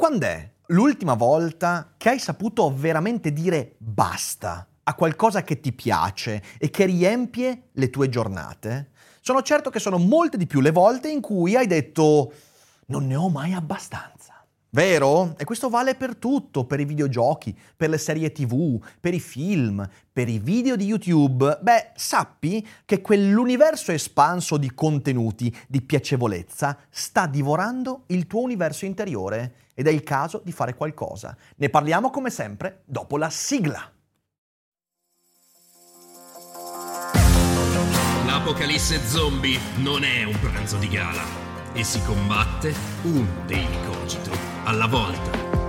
[0.00, 6.42] Quando è l'ultima volta che hai saputo veramente dire basta a qualcosa che ti piace
[6.56, 8.92] e che riempie le tue giornate?
[9.20, 12.32] Sono certo che sono molte di più le volte in cui hai detto
[12.86, 14.42] non ne ho mai abbastanza.
[14.70, 15.34] Vero?
[15.36, 19.86] E questo vale per tutto, per i videogiochi, per le serie tv, per i film,
[20.12, 21.58] per i video di YouTube.
[21.60, 29.68] Beh, sappi che quell'universo espanso di contenuti, di piacevolezza, sta divorando il tuo universo interiore
[29.80, 31.34] ed è il caso di fare qualcosa.
[31.56, 33.90] Ne parliamo come sempre dopo la sigla.
[38.26, 41.24] L'apocalisse zombie non è un pranzo di gala
[41.72, 44.32] e si combatte un daily cogito
[44.64, 45.59] alla volta.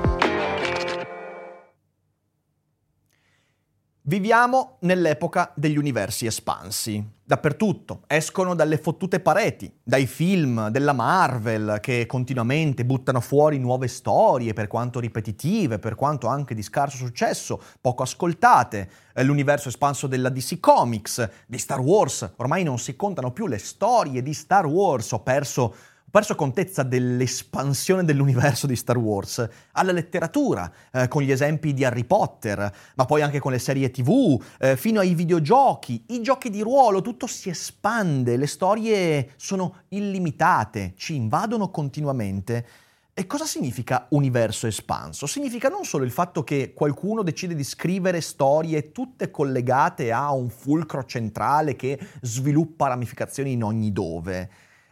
[4.12, 7.02] Viviamo nell'epoca degli universi espansi.
[7.24, 14.52] Dappertutto, escono dalle fottute pareti, dai film della Marvel che continuamente buttano fuori nuove storie,
[14.52, 20.28] per quanto ripetitive, per quanto anche di scarso successo, poco ascoltate, eh, l'universo espanso della
[20.28, 25.10] DC Comics, di Star Wars, ormai non si contano più le storie di Star Wars,
[25.14, 25.74] ho perso
[26.12, 32.04] perso contezza dell'espansione dell'universo di Star Wars, alla letteratura, eh, con gli esempi di Harry
[32.04, 36.62] Potter, ma poi anche con le serie tv, eh, fino ai videogiochi, i giochi di
[36.62, 42.66] ruolo, tutto si espande, le storie sono illimitate, ci invadono continuamente.
[43.14, 45.28] E cosa significa universo espanso?
[45.28, 50.50] Significa non solo il fatto che qualcuno decide di scrivere storie tutte collegate a un
[50.50, 54.50] fulcro centrale che sviluppa ramificazioni in ogni dove,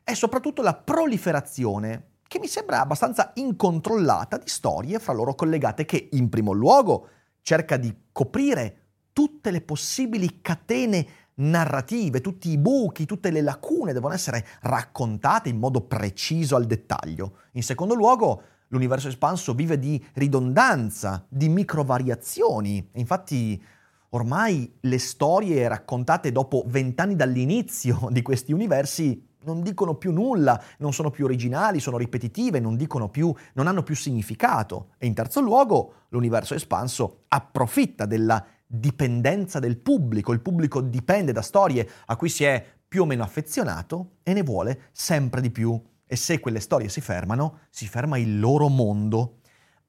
[0.10, 6.10] è soprattutto la proliferazione, che mi sembra abbastanza incontrollata, di storie fra loro collegate che,
[6.14, 7.10] in primo luogo,
[7.44, 8.78] cerca di coprire
[9.14, 15.60] tutte le possibili catene narrative, tutti i buchi, tutte le lacune devono essere raccontate in
[15.60, 17.42] modo preciso al dettaglio.
[17.52, 22.90] In secondo luogo, l'universo espanso vive di ridondanza, di microvariazioni.
[22.94, 23.64] Infatti,
[24.10, 30.94] ormai le storie raccontate dopo vent'anni dall'inizio di questi universi non dicono più nulla, non
[30.94, 32.78] sono più originali, sono ripetitive, non,
[33.12, 34.90] più, non hanno più significato.
[34.98, 41.42] E in terzo luogo, l'universo espanso approfitta della dipendenza del pubblico, il pubblico dipende da
[41.42, 45.80] storie a cui si è più o meno affezionato e ne vuole sempre di più.
[46.06, 49.40] E se quelle storie si fermano, si ferma il loro mondo.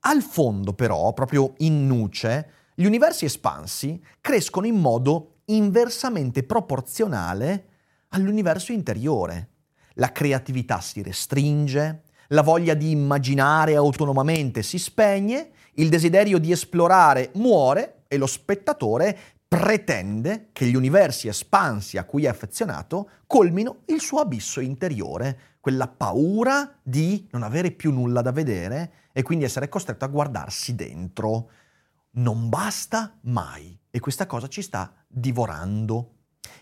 [0.00, 7.68] Al fondo però, proprio in nuce, gli universi espansi crescono in modo inversamente proporzionale
[8.08, 9.49] all'universo interiore.
[10.00, 17.30] La creatività si restringe, la voglia di immaginare autonomamente si spegne, il desiderio di esplorare
[17.34, 24.00] muore e lo spettatore pretende che gli universi espansi a cui è affezionato colmino il
[24.00, 29.68] suo abisso interiore, quella paura di non avere più nulla da vedere e quindi essere
[29.68, 31.50] costretto a guardarsi dentro.
[32.12, 36.19] Non basta mai e questa cosa ci sta divorando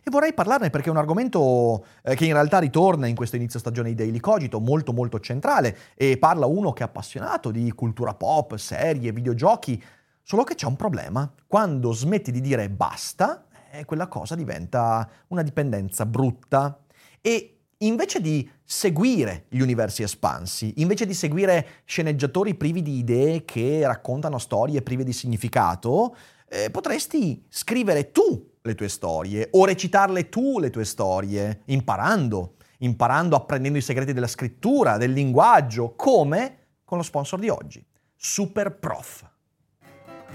[0.08, 3.58] e vorrei parlarne perché è un argomento eh, che in realtà ritorna in questo inizio
[3.58, 8.14] stagione di Daily Cogito, molto molto centrale, e parla uno che è appassionato di cultura
[8.14, 9.82] pop, serie, videogiochi,
[10.22, 11.30] solo che c'è un problema.
[11.46, 16.80] Quando smetti di dire basta, eh, quella cosa diventa una dipendenza brutta.
[17.20, 23.86] E invece di seguire gli universi espansi, invece di seguire sceneggiatori privi di idee che
[23.86, 26.16] raccontano storie prive di significato,
[26.48, 33.36] eh, potresti scrivere tu le tue storie o recitarle tu le tue storie, imparando, imparando,
[33.36, 37.84] apprendendo i segreti della scrittura, del linguaggio, come con lo sponsor di oggi,
[38.16, 39.26] Super Prof.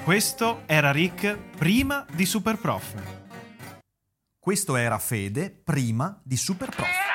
[0.03, 2.93] Questo era Rick prima di Super Prof.
[4.39, 7.11] Questo era Fede prima di Super Prof.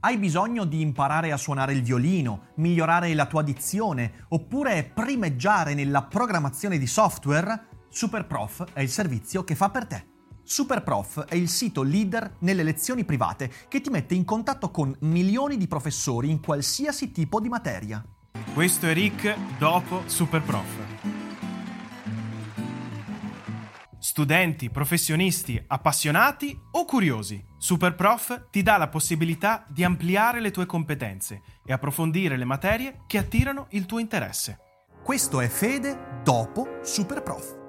[0.00, 6.02] Hai bisogno di imparare a suonare il violino, migliorare la tua dizione oppure primeggiare nella
[6.02, 7.67] programmazione di software?
[7.90, 10.06] SuperProf è il servizio che fa per te.
[10.42, 15.56] SuperProf è il sito leader nelle lezioni private che ti mette in contatto con milioni
[15.56, 18.02] di professori in qualsiasi tipo di materia.
[18.54, 21.16] Questo è Rick dopo SuperProf.
[23.98, 31.42] Studenti, professionisti, appassionati o curiosi, SuperProf ti dà la possibilità di ampliare le tue competenze
[31.64, 34.58] e approfondire le materie che attirano il tuo interesse.
[35.04, 37.67] Questo è Fede dopo SuperProf.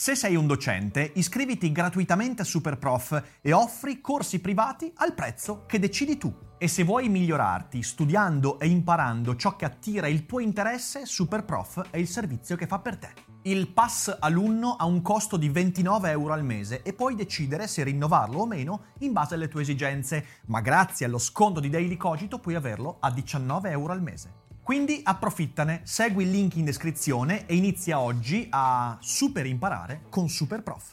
[0.00, 5.80] Se sei un docente, iscriviti gratuitamente a SuperProf e offri corsi privati al prezzo che
[5.80, 6.32] decidi tu.
[6.56, 11.96] E se vuoi migliorarti studiando e imparando ciò che attira il tuo interesse, Superprof è
[11.96, 13.08] il servizio che fa per te.
[13.42, 17.82] Il pass alunno ha un costo di 29 euro al mese e puoi decidere se
[17.82, 22.38] rinnovarlo o meno in base alle tue esigenze, ma grazie allo sconto di Daily Cogito
[22.38, 24.46] puoi averlo a 19 euro al mese.
[24.68, 30.92] Quindi approfittane, segui il link in descrizione e inizia oggi a super imparare con Superprof.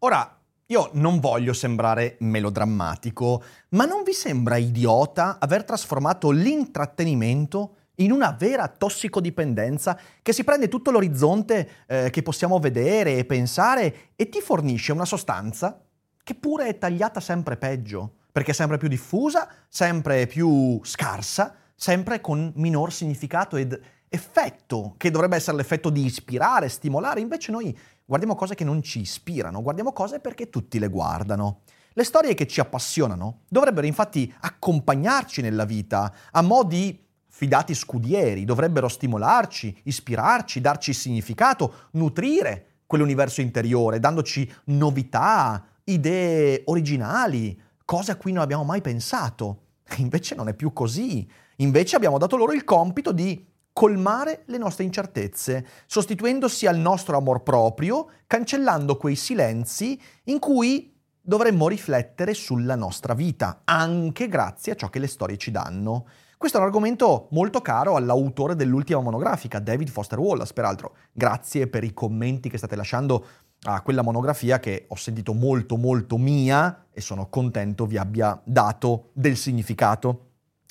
[0.00, 8.12] Ora, io non voglio sembrare melodrammatico, ma non vi sembra idiota aver trasformato l'intrattenimento in
[8.12, 14.28] una vera tossicodipendenza che si prende tutto l'orizzonte eh, che possiamo vedere e pensare e
[14.28, 15.82] ti fornisce una sostanza
[16.28, 22.20] che pure è tagliata sempre peggio, perché è sempre più diffusa, sempre più scarsa, sempre
[22.20, 23.80] con minor significato ed
[24.10, 29.00] effetto, che dovrebbe essere l'effetto di ispirare, stimolare, invece noi guardiamo cose che non ci
[29.00, 31.60] ispirano, guardiamo cose perché tutti le guardano.
[31.94, 38.44] Le storie che ci appassionano dovrebbero infatti accompagnarci nella vita a mo' di fidati scudieri,
[38.44, 48.32] dovrebbero stimolarci, ispirarci, darci significato, nutrire quell'universo interiore, dandoci novità, idee originali, cose a cui
[48.32, 49.62] non abbiamo mai pensato.
[49.98, 51.28] Invece non è più così.
[51.56, 57.42] Invece abbiamo dato loro il compito di colmare le nostre incertezze, sostituendosi al nostro amor
[57.42, 64.88] proprio, cancellando quei silenzi in cui dovremmo riflettere sulla nostra vita, anche grazie a ciò
[64.88, 66.06] che le storie ci danno.
[66.38, 70.94] Questo è un argomento molto caro all'autore dell'ultima monografica, David Foster Wallace, peraltro.
[71.12, 73.26] Grazie per i commenti che state lasciando
[73.62, 79.10] a quella monografia che ho sentito molto molto mia e sono contento vi abbia dato
[79.12, 80.26] del significato.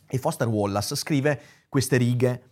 [0.07, 2.47] E Foster Wallace scrive queste righe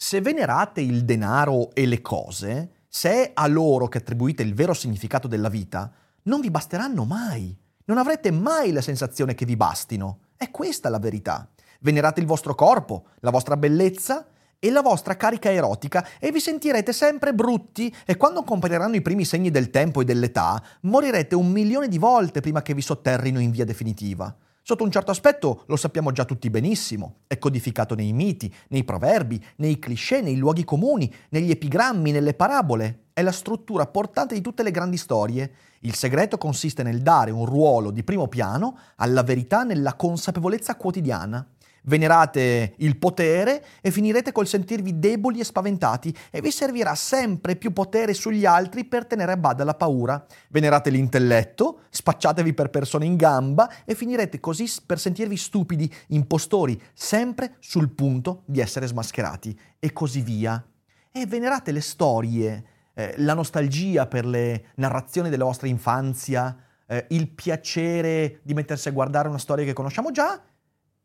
[0.00, 4.72] se venerate il denaro e le cose, se è a loro che attribuite il vero
[4.72, 5.92] significato della vita,
[6.22, 7.56] non vi basteranno mai.
[7.86, 10.20] Non avrete mai la sensazione che vi bastino.
[10.36, 11.50] È questa la verità.
[11.80, 14.24] Venerate il vostro corpo, la vostra bellezza
[14.60, 19.24] e la vostra carica erotica e vi sentirete sempre brutti e quando compariranno i primi
[19.24, 23.50] segni del tempo e dell'età, morirete un milione di volte prima che vi sotterrino in
[23.50, 24.34] via definitiva.
[24.68, 29.42] Sotto un certo aspetto lo sappiamo già tutti benissimo, è codificato nei miti, nei proverbi,
[29.56, 33.04] nei cliché, nei luoghi comuni, negli epigrammi, nelle parabole.
[33.14, 35.50] È la struttura portante di tutte le grandi storie.
[35.80, 41.48] Il segreto consiste nel dare un ruolo di primo piano alla verità nella consapevolezza quotidiana.
[41.84, 47.72] Venerate il potere e finirete col sentirvi deboli e spaventati e vi servirà sempre più
[47.72, 50.24] potere sugli altri per tenere a bada la paura.
[50.48, 57.56] Venerate l'intelletto, spacciatevi per persone in gamba e finirete così per sentirvi stupidi, impostori, sempre
[57.60, 60.62] sul punto di essere smascherati e così via.
[61.10, 62.64] E venerate le storie,
[62.94, 68.92] eh, la nostalgia per le narrazioni della vostra infanzia, eh, il piacere di mettersi a
[68.92, 70.40] guardare una storia che conosciamo già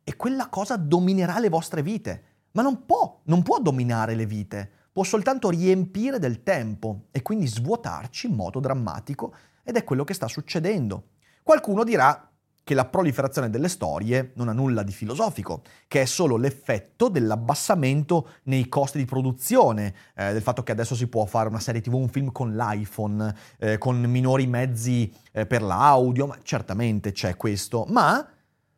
[0.04, 2.24] e quella cosa dominerà le vostre vite.
[2.52, 7.48] Ma non può, non può dominare le vite, può soltanto riempire del tempo e quindi
[7.48, 9.34] svuotarci in modo drammatico
[9.64, 11.10] ed è quello che sta succedendo.
[11.42, 12.30] Qualcuno dirà
[12.64, 18.30] che la proliferazione delle storie non ha nulla di filosofico, che è solo l'effetto dell'abbassamento
[18.44, 21.96] nei costi di produzione, eh, del fatto che adesso si può fare una serie tv,
[21.96, 27.86] un film con l'iPhone, eh, con minori mezzi eh, per l'audio, ma certamente c'è questo,
[27.90, 28.26] ma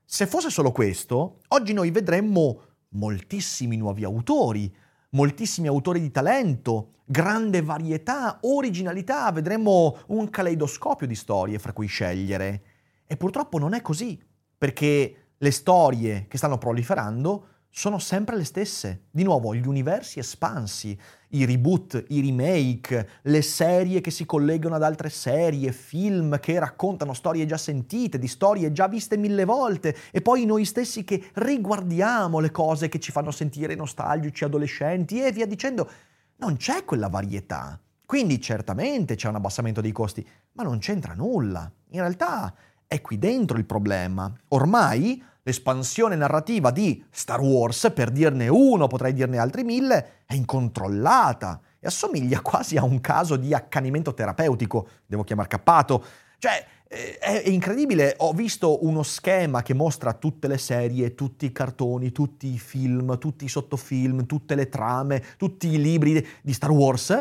[0.05, 4.73] se fosse solo questo, oggi noi vedremmo moltissimi nuovi autori,
[5.11, 12.63] moltissimi autori di talento, grande varietà, originalità, vedremmo un caleidoscopio di storie fra cui scegliere.
[13.07, 14.21] E purtroppo non è così,
[14.57, 19.07] perché le storie che stanno proliferando sono sempre le stesse.
[19.11, 20.97] Di nuovo, gli universi espansi,
[21.31, 27.13] i reboot, i remake, le serie che si collegano ad altre serie, film che raccontano
[27.13, 32.39] storie già sentite, di storie già viste mille volte, e poi noi stessi che riguardiamo
[32.39, 35.89] le cose che ci fanno sentire nostalgici, adolescenti e via dicendo.
[36.37, 37.77] Non c'è quella varietà.
[38.05, 41.69] Quindi certamente c'è un abbassamento dei costi, ma non c'entra nulla.
[41.89, 42.55] In realtà
[42.87, 44.33] è qui dentro il problema.
[44.49, 51.61] Ormai l'espansione narrativa di Star Wars, per dirne uno, potrei dirne altri mille, è incontrollata
[51.79, 56.03] e assomiglia quasi a un caso di accanimento terapeutico, devo chiamare cappato.
[56.39, 61.51] Cioè, eh, è incredibile, ho visto uno schema che mostra tutte le serie, tutti i
[61.51, 66.71] cartoni, tutti i film, tutti i sottofilm, tutte le trame, tutti i libri di Star
[66.71, 67.11] Wars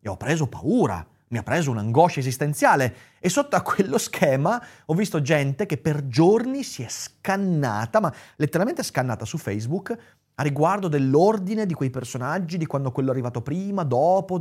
[0.00, 4.94] e ho preso paura mi ha preso un'angoscia esistenziale e sotto a quello schema ho
[4.94, 9.98] visto gente che per giorni si è scannata, ma letteralmente scannata su Facebook
[10.36, 14.38] a riguardo dell'ordine di quei personaggi, di quando quello è arrivato prima, dopo.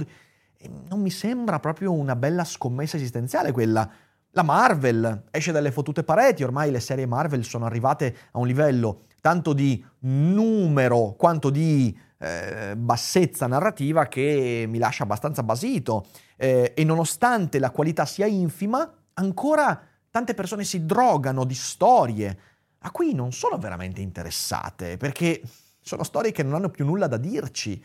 [0.88, 3.90] non mi sembra proprio una bella scommessa esistenziale quella.
[4.30, 9.06] La Marvel esce dalle fottute pareti, ormai le serie Marvel sono arrivate a un livello
[9.20, 16.06] tanto di numero quanto di eh, bassezza narrativa che mi lascia abbastanza basito
[16.38, 22.40] eh, e nonostante la qualità sia infima, ancora tante persone si drogano di storie
[22.80, 25.42] a cui non sono veramente interessate, perché
[25.80, 27.84] sono storie che non hanno più nulla da dirci.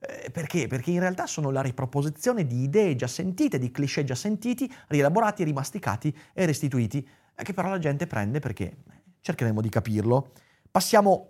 [0.00, 0.66] Eh, perché?
[0.68, 5.44] Perché in realtà sono la riproposizione di idee già sentite, di cliché già sentiti, rielaborati,
[5.44, 8.76] rimasticati e restituiti, eh, che però la gente prende perché
[9.20, 10.32] cercheremo di capirlo.
[10.70, 11.28] Passiamo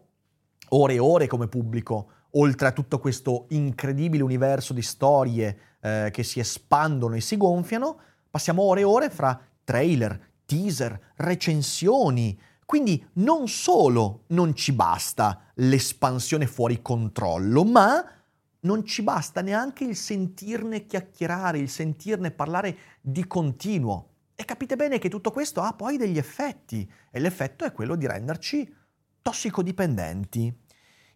[0.70, 6.23] ore e ore come pubblico, oltre a tutto questo incredibile universo di storie eh, che
[6.23, 7.99] si espandono e si gonfiano,
[8.30, 16.47] passiamo ore e ore fra trailer, teaser, recensioni, quindi non solo non ci basta l'espansione
[16.47, 18.04] fuori controllo, ma
[18.61, 24.08] non ci basta neanche il sentirne chiacchierare, il sentirne parlare di continuo.
[24.35, 28.06] E capite bene che tutto questo ha poi degli effetti e l'effetto è quello di
[28.06, 28.73] renderci
[29.23, 30.54] tossicodipendenti.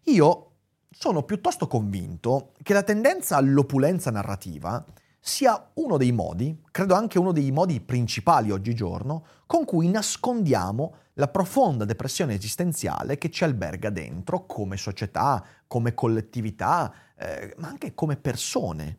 [0.05, 0.52] Io
[0.93, 4.85] sono piuttosto convinto che la tendenza all'opulenza narrativa
[5.19, 11.29] sia uno dei modi, credo anche uno dei modi principali oggigiorno, con cui nascondiamo la
[11.29, 18.17] profonda depressione esistenziale che ci alberga dentro come società, come collettività, eh, ma anche come
[18.17, 18.97] persone.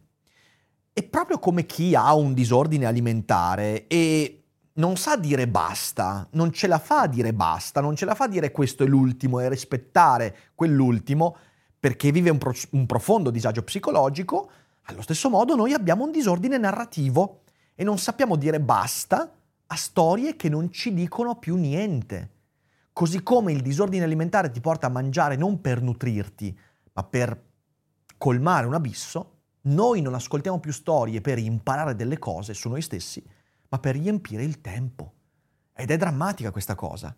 [0.92, 6.66] E proprio come chi ha un disordine alimentare e non sa dire basta, non ce
[6.66, 9.48] la fa a dire basta, non ce la fa a dire questo è l'ultimo e
[9.48, 11.36] rispettare quell'ultimo
[11.84, 14.50] perché vive un, pro- un profondo disagio psicologico,
[14.84, 17.42] allo stesso modo noi abbiamo un disordine narrativo
[17.74, 19.30] e non sappiamo dire basta
[19.66, 22.30] a storie che non ci dicono più niente.
[22.90, 26.58] Così come il disordine alimentare ti porta a mangiare non per nutrirti,
[26.94, 27.38] ma per
[28.16, 33.22] colmare un abisso, noi non ascoltiamo più storie per imparare delle cose su noi stessi,
[33.68, 35.12] ma per riempire il tempo.
[35.74, 37.14] Ed è drammatica questa cosa.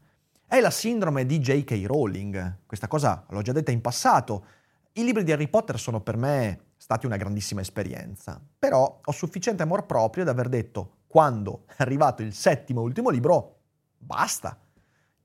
[0.48, 1.82] È la sindrome di J.K.
[1.86, 2.58] Rowling.
[2.66, 4.44] Questa cosa l'ho già detta in passato.
[4.92, 9.64] I libri di Harry Potter sono per me stati una grandissima esperienza, però ho sufficiente
[9.64, 13.56] amor proprio da aver detto, quando è arrivato il settimo e ultimo libro,
[13.98, 14.56] basta.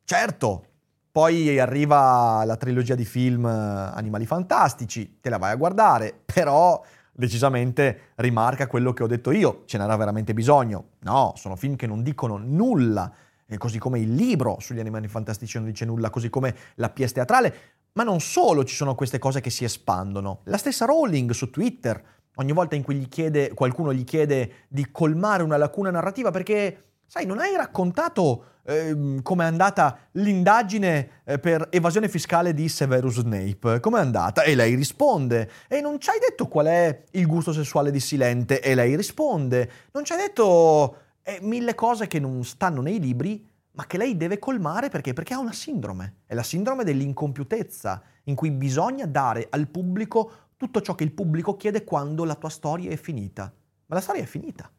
[0.03, 0.65] Certo,
[1.11, 8.13] poi arriva la trilogia di film Animali Fantastici, te la vai a guardare, però decisamente
[8.15, 10.93] rimarca quello che ho detto io, ce n'era veramente bisogno.
[11.01, 13.13] No, sono film che non dicono nulla,
[13.57, 17.79] così come il libro sugli Animali Fantastici non dice nulla, così come la pièce teatrale
[17.93, 20.41] ma non solo ci sono queste cose che si espandono.
[20.45, 22.01] La stessa Rowling su Twitter,
[22.35, 26.83] ogni volta in cui gli chiede, qualcuno gli chiede di colmare una lacuna narrativa perché,
[27.05, 33.79] sai, non hai raccontato eh, com'è andata l'indagine eh, per evasione fiscale di Severus Snape.
[33.81, 34.43] Com'è andata?
[34.43, 35.49] E lei risponde.
[35.67, 38.61] E non ci hai detto qual è il gusto sessuale di Silente?
[38.61, 39.69] E lei risponde.
[39.91, 44.17] Non ci hai detto eh, mille cose che non stanno nei libri ma che lei
[44.17, 45.13] deve colmare perché?
[45.13, 50.81] Perché ha una sindrome, è la sindrome dell'incompiutezza, in cui bisogna dare al pubblico tutto
[50.81, 53.51] ciò che il pubblico chiede quando la tua storia è finita.
[53.85, 54.69] Ma la storia è finita,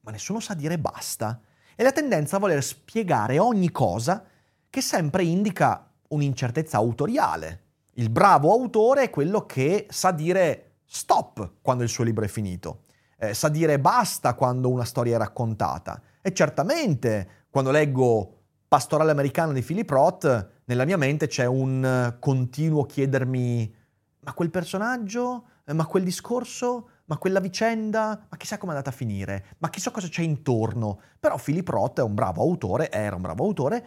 [0.00, 1.40] ma nessuno sa dire basta.
[1.74, 4.24] E la tendenza a voler spiegare ogni cosa
[4.68, 7.62] che sempre indica un'incertezza autoriale.
[7.94, 12.82] Il bravo autore è quello che sa dire stop quando il suo libro è finito,
[13.18, 16.00] eh, sa dire basta quando una storia è raccontata.
[16.20, 18.32] E certamente quando leggo
[18.68, 23.74] Pastorale americano di Philip Roth, nella mia mente c'è un eh, continuo chiedermi
[24.20, 28.92] ma quel personaggio, eh, ma quel discorso, ma quella vicenda, ma chissà come è andata
[28.92, 31.00] a finire, ma chissà cosa c'è intorno.
[31.20, 33.86] Però Philip Roth è un bravo autore, era un bravo autore,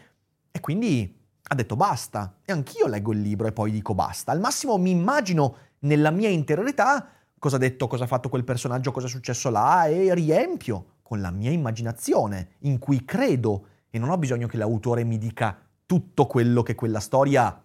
[0.51, 2.36] e quindi ha detto basta.
[2.45, 4.31] E anch'io leggo il libro e poi dico basta.
[4.31, 7.07] Al massimo mi immagino nella mia interiorità
[7.39, 11.22] cosa ha detto, cosa ha fatto quel personaggio, cosa è successo là e riempio con
[11.22, 16.27] la mia immaginazione, in cui credo e non ho bisogno che l'autore mi dica tutto
[16.27, 17.63] quello che quella storia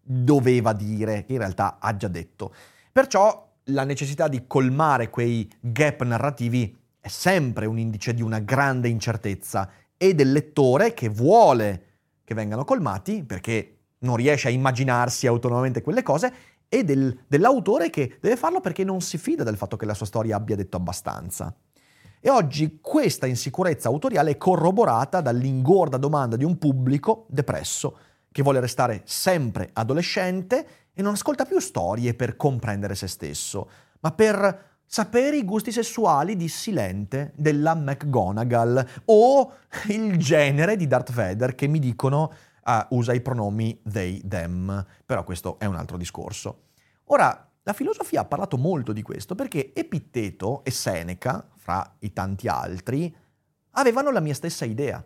[0.00, 2.54] doveva dire, che in realtà ha già detto.
[2.90, 8.88] Perciò la necessità di colmare quei gap narrativi è sempre un indice di una grande
[8.88, 11.82] incertezza e del lettore che vuole
[12.24, 16.32] che vengano colmati perché non riesce a immaginarsi autonomamente quelle cose
[16.68, 20.06] e del, dell'autore che deve farlo perché non si fida del fatto che la sua
[20.06, 21.54] storia abbia detto abbastanza.
[22.20, 27.98] E oggi questa insicurezza autoriale è corroborata dall'ingorda domanda di un pubblico depresso
[28.32, 33.68] che vuole restare sempre adolescente e non ascolta più storie per comprendere se stesso,
[34.00, 39.52] ma per sapere i gusti sessuali di Silente della McGonagall o
[39.88, 42.32] il genere di Darth Vader che mi dicono
[42.66, 46.64] uh, usa i pronomi they, them, però questo è un altro discorso.
[47.06, 52.48] Ora, la filosofia ha parlato molto di questo perché Epitteto e Seneca, fra i tanti
[52.48, 53.14] altri,
[53.72, 55.04] avevano la mia stessa idea.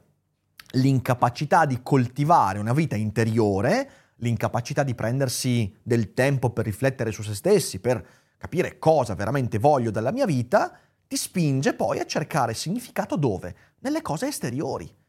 [0.73, 7.35] L'incapacità di coltivare una vita interiore, l'incapacità di prendersi del tempo per riflettere su se
[7.35, 13.17] stessi, per capire cosa veramente voglio dalla mia vita, ti spinge poi a cercare significato
[13.17, 13.57] dove?
[13.81, 15.00] Nelle cose esteriori.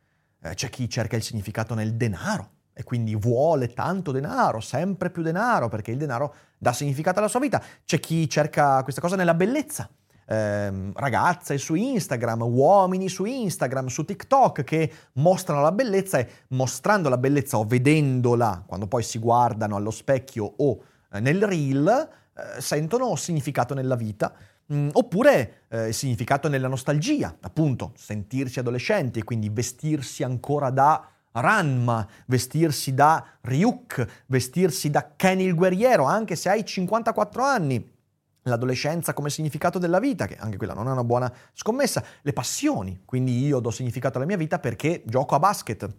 [0.41, 5.21] Eh, c'è chi cerca il significato nel denaro, e quindi vuole tanto denaro, sempre più
[5.21, 7.61] denaro, perché il denaro dà significato alla sua vita.
[7.85, 9.89] C'è chi cerca questa cosa nella bellezza.
[10.25, 17.09] Eh, ragazze su Instagram, uomini su Instagram, su TikTok che mostrano la bellezza e mostrando
[17.09, 20.81] la bellezza o vedendola quando poi si guardano allo specchio o
[21.11, 24.33] eh, nel reel eh, sentono significato nella vita.
[24.73, 32.07] Mm, oppure eh, significato nella nostalgia, appunto, sentirsi adolescenti e quindi vestirsi ancora da Ranma,
[32.27, 37.99] vestirsi da Ryuk, vestirsi da Kenny il guerriero, anche se hai 54 anni.
[38.43, 42.03] L'adolescenza come significato della vita, che anche quella non è una buona scommessa.
[42.21, 45.89] Le passioni, quindi io do significato alla mia vita perché gioco a basket,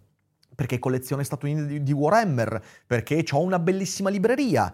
[0.53, 4.73] perché colleziono statuine di, di Warhammer, perché ho una bellissima libreria.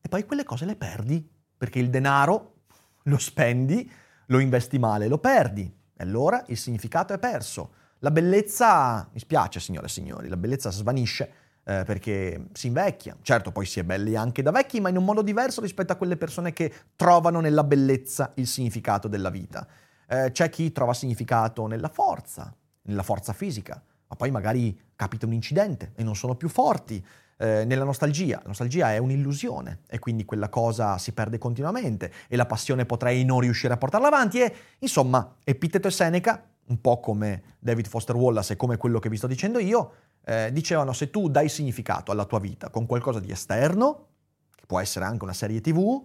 [0.00, 2.57] E poi quelle cose le perdi, perché il denaro
[3.04, 3.90] lo spendi,
[4.26, 5.62] lo investi male, lo perdi.
[5.96, 7.72] E allora il significato è perso.
[8.00, 11.32] La bellezza, mi spiace signore e signori, la bellezza svanisce
[11.64, 13.16] eh, perché si invecchia.
[13.20, 15.96] Certo, poi si è belli anche da vecchi, ma in un modo diverso rispetto a
[15.96, 19.66] quelle persone che trovano nella bellezza il significato della vita.
[20.06, 25.34] Eh, c'è chi trova significato nella forza, nella forza fisica, ma poi magari capita un
[25.34, 27.04] incidente e non sono più forti.
[27.40, 32.34] Eh, nella nostalgia, la nostalgia è un'illusione e quindi quella cosa si perde continuamente e
[32.34, 36.98] la passione potrei non riuscire a portarla avanti e insomma Epiteto e Seneca un po'
[36.98, 39.92] come David Foster Wallace e come quello che vi sto dicendo io,
[40.24, 44.06] eh, dicevano se tu dai significato alla tua vita con qualcosa di esterno,
[44.54, 46.04] che può essere anche una serie tv,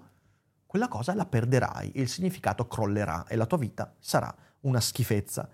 [0.66, 5.50] quella cosa la perderai, il significato crollerà e la tua vita sarà una schifezza.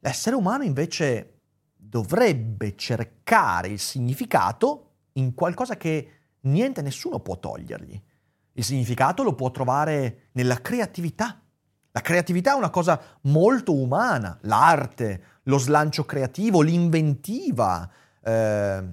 [0.00, 1.40] L'essere umano invece
[1.74, 4.85] dovrebbe cercare il significato
[5.16, 8.00] in qualcosa che niente, nessuno può togliergli.
[8.52, 11.42] Il significato lo può trovare nella creatività,
[11.96, 17.90] la creatività è una cosa molto umana, l'arte, lo slancio creativo, l'inventiva.
[18.22, 18.84] Eh,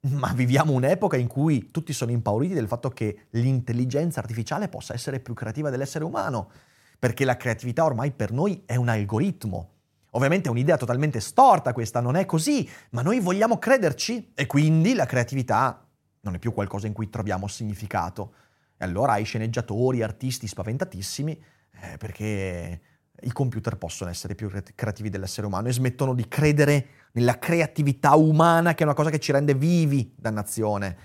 [0.00, 5.18] ma viviamo un'epoca in cui tutti sono impauriti del fatto che l'intelligenza artificiale possa essere
[5.18, 6.50] più creativa dell'essere umano,
[6.96, 9.77] perché la creatività ormai per noi è un algoritmo.
[10.18, 14.94] Ovviamente è un'idea totalmente storta questa, non è così, ma noi vogliamo crederci e quindi
[14.94, 15.86] la creatività
[16.22, 18.34] non è più qualcosa in cui troviamo significato.
[18.76, 21.40] E allora hai sceneggiatori, artisti spaventatissimi
[21.80, 22.80] eh, perché
[23.20, 28.74] i computer possono essere più creativi dell'essere umano e smettono di credere nella creatività umana
[28.74, 30.96] che è una cosa che ci rende vivi, dannazione.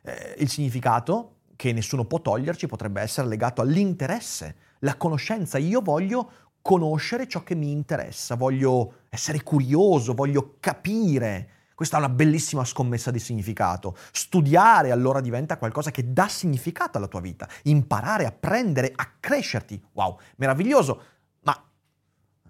[0.00, 5.58] Eh, il significato che nessuno può toglierci potrebbe essere legato all'interesse, la conoscenza.
[5.58, 6.30] Io voglio
[6.64, 11.50] conoscere ciò che mi interessa, voglio essere curioso, voglio capire.
[11.74, 13.94] Questa è una bellissima scommessa di significato.
[14.12, 17.46] Studiare allora diventa qualcosa che dà significato alla tua vita.
[17.64, 19.78] Imparare, apprendere, a crescerti.
[19.92, 21.02] Wow, meraviglioso.
[21.40, 21.62] Ma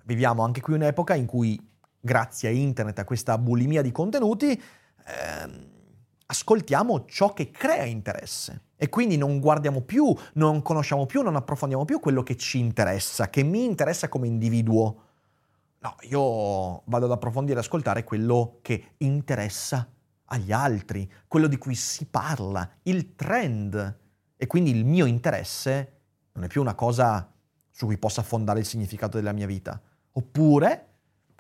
[0.05, 1.61] viviamo anche qui un'epoca in cui,
[1.99, 4.63] grazie a internet, a questa bulimia di contenuti,
[5.07, 5.71] ehm,
[6.27, 8.67] ascoltiamo ciò che crea interesse.
[8.85, 13.31] E quindi non guardiamo più, non conosciamo più, non approfondiamo più quello che ci interessa,
[13.31, 15.03] che mi interessa come individuo.
[15.79, 19.89] No, io vado ad approfondire e ascoltare quello che interessa
[20.27, 24.01] agli altri, quello di cui si parla, il trend.
[24.37, 25.93] E quindi il mio interesse
[26.33, 27.33] non è più una cosa
[27.71, 29.81] su cui possa fondare il significato della mia vita.
[30.13, 30.89] Oppure,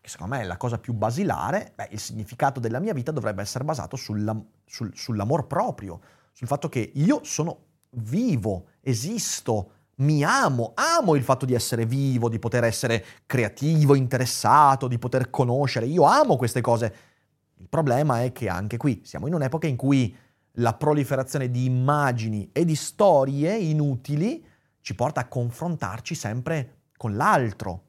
[0.00, 3.42] che secondo me è la cosa più basilare, beh, il significato della mia vita dovrebbe
[3.42, 6.00] essere basato sulla, sul, sull'amor proprio,
[6.34, 7.58] sul fatto che io sono
[7.90, 14.88] vivo, esisto, mi amo, amo il fatto di essere vivo, di poter essere creativo, interessato,
[14.88, 16.94] di poter conoscere, io amo queste cose.
[17.58, 20.14] Il problema è che anche qui siamo in un'epoca in cui
[20.58, 24.44] la proliferazione di immagini e di storie inutili
[24.80, 27.82] ci porta a confrontarci sempre con l'altro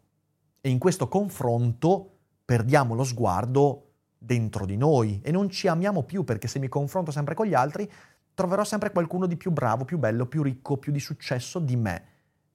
[0.61, 2.11] e in questo confronto
[2.45, 3.81] perdiamo lo sguardo
[4.17, 7.53] dentro di noi e non ci amiamo più perché se mi confronto sempre con gli
[7.53, 7.89] altri
[8.35, 12.07] troverò sempre qualcuno di più bravo, più bello, più ricco, più di successo di me.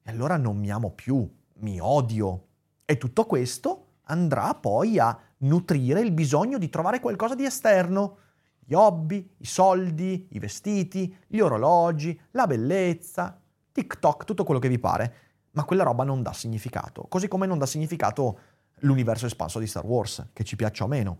[0.03, 2.47] E allora non mi amo più, mi odio.
[2.85, 8.19] E tutto questo andrà poi a nutrire il bisogno di trovare qualcosa di esterno.
[8.59, 13.41] Gli hobby, i soldi, i vestiti, gli orologi, la bellezza,
[13.73, 15.15] TikTok, tutto quello che vi pare.
[15.53, 18.39] Ma quella roba non dà significato, così come non dà significato
[18.81, 21.19] l'universo espanso di Star Wars, che ci piaccia o meno.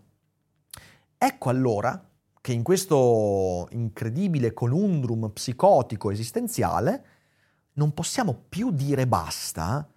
[1.17, 2.09] Ecco allora
[2.41, 7.05] che in questo incredibile conundrum psicotico esistenziale
[7.73, 9.87] non possiamo più dire basta,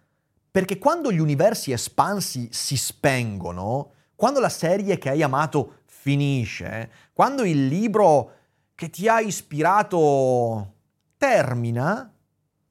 [0.51, 7.45] perché quando gli universi espansi si spengono, quando la serie che hai amato finisce, quando
[7.45, 8.33] il libro
[8.75, 10.75] che ti ha ispirato
[11.17, 12.13] termina,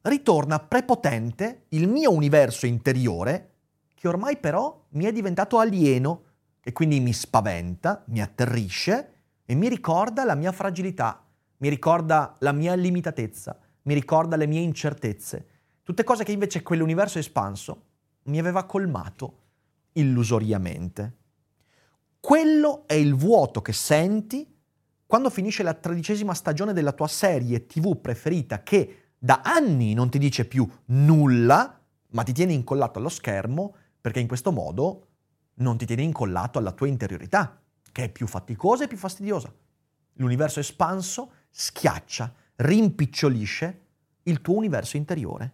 [0.02, 3.50] ritorna prepotente il mio universo interiore,
[3.94, 6.22] che ormai però mi è diventato alieno
[6.62, 9.13] e quindi mi spaventa, mi atterrisce
[9.44, 11.24] e mi ricorda la mia fragilità,
[11.58, 15.46] mi ricorda la mia limitatezza, mi ricorda le mie incertezze,
[15.82, 17.82] tutte cose che invece quell'universo espanso
[18.24, 19.38] mi aveva colmato
[19.92, 21.16] illusoriamente.
[22.20, 24.50] Quello è il vuoto che senti
[25.06, 30.18] quando finisce la tredicesima stagione della tua serie TV preferita che da anni non ti
[30.18, 35.06] dice più nulla, ma ti tiene incollato allo schermo perché in questo modo
[35.56, 37.62] non ti tiene incollato alla tua interiorità,
[37.94, 39.54] che è più faticosa e più fastidiosa.
[40.14, 43.82] L'universo espanso schiaccia, rimpicciolisce
[44.24, 45.52] il tuo universo interiore.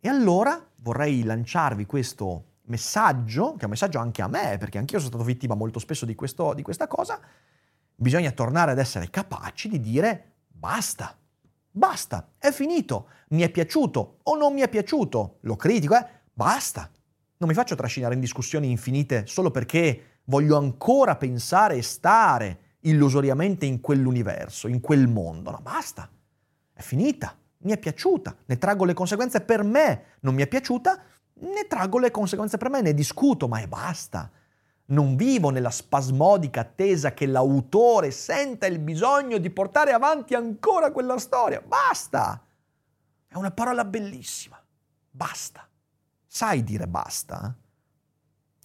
[0.00, 4.96] E allora vorrei lanciarvi questo messaggio, che è un messaggio anche a me, perché anch'io
[4.96, 7.20] sono stato vittima molto spesso di, questo, di questa cosa,
[7.94, 11.14] bisogna tornare ad essere capaci di dire basta,
[11.70, 16.90] basta, è finito, mi è piaciuto o non mi è piaciuto, lo critico, eh, basta.
[17.36, 23.66] Non mi faccio trascinare in discussioni infinite solo perché voglio ancora pensare e stare illusoriamente
[23.66, 25.50] in quell'universo, in quel mondo.
[25.50, 26.08] No, basta,
[26.72, 31.02] è finita, mi è piaciuta, ne traggo le conseguenze per me, non mi è piaciuta,
[31.40, 34.30] ne traggo le conseguenze per me, ne discuto, ma e basta.
[34.90, 41.18] Non vivo nella spasmodica attesa che l'autore senta il bisogno di portare avanti ancora quella
[41.18, 41.60] storia.
[41.60, 42.42] Basta!
[43.26, 44.58] È una parola bellissima.
[45.10, 45.68] Basta.
[46.26, 47.54] Sai dire basta?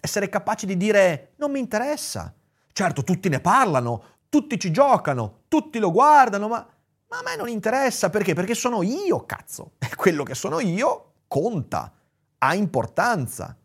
[0.06, 2.34] Essere capaci di dire non mi interessa.
[2.74, 6.68] Certo, tutti ne parlano, tutti ci giocano, tutti lo guardano, ma,
[7.08, 8.34] ma a me non interessa perché?
[8.34, 9.76] Perché sono io, cazzo.
[9.90, 11.94] E quello che sono io conta,
[12.40, 13.58] ha importanza.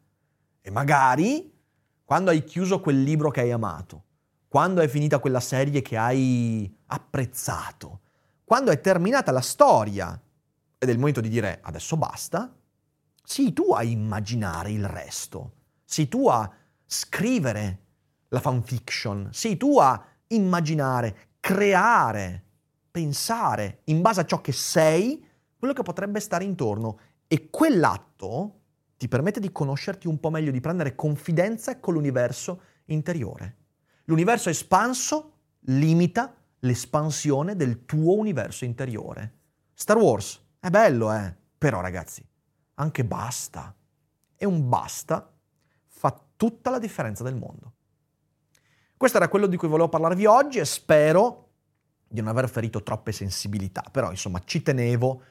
[0.60, 1.52] E magari
[2.04, 4.04] quando hai chiuso quel libro che hai amato,
[4.46, 8.00] quando è finita quella serie che hai apprezzato,
[8.44, 10.18] quando è terminata la storia
[10.78, 12.54] ed è il momento di dire adesso basta,
[13.28, 15.52] Sii tu a immaginare il resto,
[15.90, 17.78] sii tu a scrivere
[18.28, 22.44] la fanfiction, sii tu a immaginare, creare,
[22.90, 25.24] pensare in base a ciò che sei,
[25.56, 26.98] quello che potrebbe stare intorno.
[27.26, 28.60] E quell'atto
[28.98, 33.56] ti permette di conoscerti un po' meglio, di prendere confidenza con l'universo interiore.
[34.04, 39.36] L'universo espanso limita l'espansione del tuo universo interiore.
[39.72, 41.34] Star Wars è bello, eh?
[41.56, 42.22] Però ragazzi,
[42.74, 43.74] anche basta.
[44.36, 45.32] E un basta
[46.38, 47.74] tutta la differenza del mondo.
[48.96, 51.50] Questo era quello di cui volevo parlarvi oggi e spero
[52.08, 55.22] di non aver ferito troppe sensibilità, però insomma ci tenevo.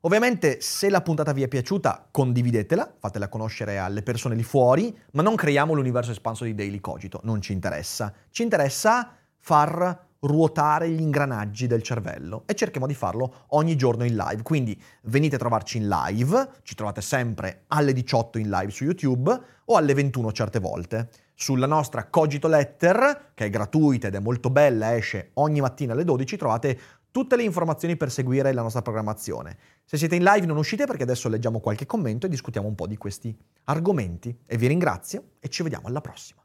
[0.00, 5.22] Ovviamente se la puntata vi è piaciuta condividetela, fatela conoscere alle persone lì fuori, ma
[5.22, 8.12] non creiamo l'universo espanso di Daily Cogito, non ci interessa.
[8.30, 14.16] Ci interessa far ruotare gli ingranaggi del cervello e cerchiamo di farlo ogni giorno in
[14.16, 14.42] live.
[14.42, 19.38] Quindi venite a trovarci in live, ci trovate sempre alle 18 in live su YouTube
[19.66, 21.08] o alle 21 certe volte.
[21.34, 26.04] Sulla nostra Cogito Letter, che è gratuita ed è molto bella, esce ogni mattina alle
[26.04, 26.78] 12, trovate
[27.10, 29.56] tutte le informazioni per seguire la nostra programmazione.
[29.84, 32.86] Se siete in live non uscite perché adesso leggiamo qualche commento e discutiamo un po'
[32.86, 34.36] di questi argomenti.
[34.46, 36.43] E vi ringrazio e ci vediamo alla prossima.